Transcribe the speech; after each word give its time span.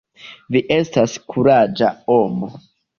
Vi 0.55 0.61
estas 0.79 1.15
kuraĝa 1.35 1.95
homo. 2.03 2.55